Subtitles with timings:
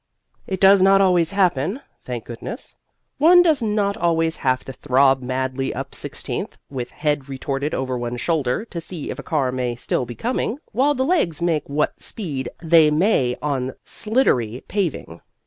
[0.47, 2.75] It does not always happen, thank goodness.
[3.19, 8.19] One does not always have to throb madly up Sixteenth, with head retorted over one's
[8.19, 12.01] shoulder to see if a car may still be coming, while the legs make what
[12.01, 15.21] speed they may on sliddery paving.